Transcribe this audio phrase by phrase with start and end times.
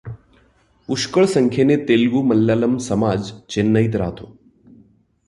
[0.87, 4.37] पुष्कळ संख्येने तेलगू मल्यालम समाज चेन्नईत राहतो.